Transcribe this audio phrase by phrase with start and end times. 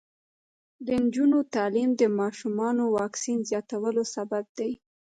[0.85, 4.71] د نجونو تعلیم د ماشومانو واکسین زیاتولو سبب دی.